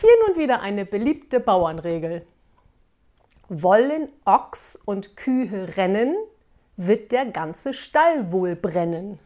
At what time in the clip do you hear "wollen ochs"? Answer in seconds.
3.50-4.76